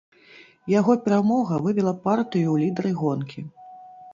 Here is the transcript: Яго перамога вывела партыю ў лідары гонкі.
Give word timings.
Яго 0.79 0.95
перамога 1.03 1.59
вывела 1.65 1.93
партыю 2.07 2.45
ў 2.51 2.57
лідары 2.65 2.91
гонкі. 3.03 3.39